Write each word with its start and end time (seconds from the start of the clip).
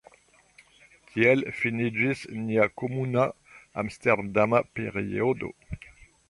Tiel 1.09 1.43
finiĝis 1.57 2.23
nia 2.47 2.65
komuna 2.83 3.27
Amsterdama 3.83 4.63
periodo. 4.81 5.55